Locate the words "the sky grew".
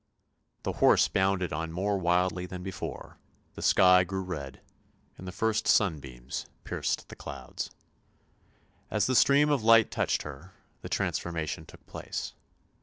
3.53-4.23